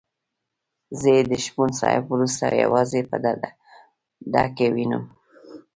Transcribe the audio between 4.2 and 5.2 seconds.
ده کې وینم.